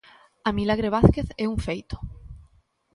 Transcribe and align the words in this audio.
A 0.49 0.51
milagre 0.57 0.93
Vázquez 0.95 1.27
é 1.43 1.45
un 1.53 1.57
feito. 1.65 1.95